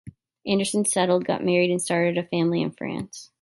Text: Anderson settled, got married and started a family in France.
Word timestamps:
Anderson 0.47 0.83
settled, 0.83 1.25
got 1.25 1.45
married 1.45 1.69
and 1.69 1.79
started 1.79 2.17
a 2.17 2.23
family 2.23 2.63
in 2.63 2.71
France. 2.71 3.29